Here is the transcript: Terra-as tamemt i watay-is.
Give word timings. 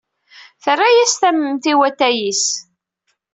Terra-as 0.63 1.13
tamemt 1.21 1.65
i 1.71 1.73
watay-is. 1.79 2.45